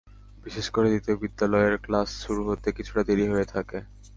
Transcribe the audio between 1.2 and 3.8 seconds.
বিদ্যালয়ের ক্লাস শুরু হতে কিছুটা দেরি হয়ে থাকে।